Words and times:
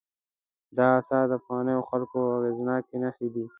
دا 0.77 0.85
آثار 0.99 1.23
د 1.29 1.33
پخوانیو 1.41 1.87
خلکو 1.89 2.17
اغېزناکې 2.37 2.95
نښې 3.03 3.27
دي. 3.33 3.45